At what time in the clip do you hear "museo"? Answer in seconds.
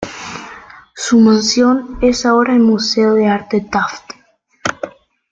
2.61-3.13